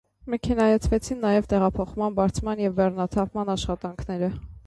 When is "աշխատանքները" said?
3.57-4.35